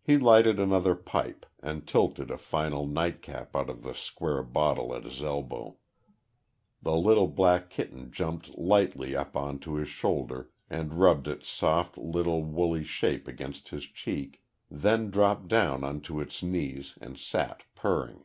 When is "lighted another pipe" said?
0.18-1.44